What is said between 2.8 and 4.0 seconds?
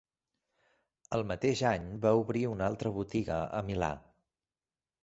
botiga a Milà.